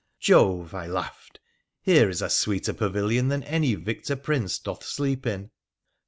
[0.29, 1.39] 'Jove!' I laughed,'
[1.79, 5.51] here is a sweeter pavilion than any victor prince doth sleep in